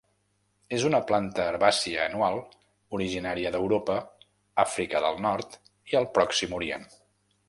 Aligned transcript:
És 0.75 0.83
una 0.87 0.99
planta 1.09 1.43
herbàcia 1.49 1.99
anual 2.11 2.39
originària 2.99 3.51
d'Europa, 3.57 3.97
Àfrica 4.65 5.03
del 5.05 5.21
Nord 5.27 5.59
i 5.93 6.01
el 6.01 6.09
Pròxim 6.17 6.57
Orient. 6.61 6.89